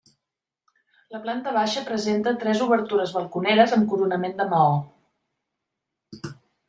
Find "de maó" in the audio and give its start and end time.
4.41-4.73